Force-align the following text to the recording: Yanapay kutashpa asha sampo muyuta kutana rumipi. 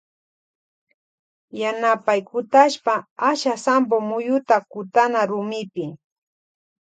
Yanapay 1.61 2.21
kutashpa 2.29 2.95
asha 3.29 3.53
sampo 3.65 3.95
muyuta 4.07 4.57
kutana 4.71 5.19
rumipi. 5.29 5.85